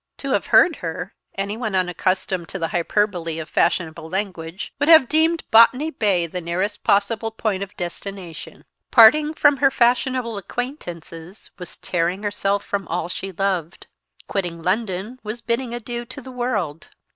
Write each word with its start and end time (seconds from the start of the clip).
To 0.17 0.31
have 0.31 0.47
heard 0.47 0.77
her, 0.77 1.13
anyone 1.35 1.75
unaccustomed 1.75 2.49
to 2.49 2.57
the 2.57 2.69
hyperbole 2.69 3.37
of 3.37 3.47
fashionable 3.49 4.09
language 4.09 4.73
would 4.79 4.89
have 4.89 5.07
deemed 5.07 5.43
Botany 5.51 5.91
Bay 5.91 6.25
the 6.25 6.41
nearest 6.41 6.83
possible 6.83 7.29
point 7.29 7.61
of 7.61 7.77
destination. 7.77 8.65
Parting 8.89 9.35
from 9.35 9.57
her 9.57 9.69
fashionable 9.69 10.39
acquaintances 10.39 11.51
was 11.59 11.77
tearing 11.77 12.23
herself 12.23 12.63
from 12.65 12.87
all 12.87 13.09
she 13.09 13.31
loved; 13.31 13.85
quitting 14.27 14.63
London 14.63 15.19
was 15.21 15.39
bidding 15.41 15.71
adieu 15.71 16.03
to 16.05 16.19
the 16.19 16.31
world. 16.31 16.89